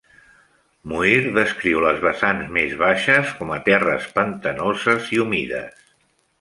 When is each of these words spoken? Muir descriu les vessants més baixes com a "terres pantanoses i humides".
Muir 0.93 1.19
descriu 1.35 1.83
les 1.83 1.99
vessants 2.07 2.49
més 2.57 2.75
baixes 2.81 3.35
com 3.43 3.55
a 3.59 3.61
"terres 3.69 4.11
pantanoses 4.19 5.15
i 5.19 5.25
humides". 5.27 5.89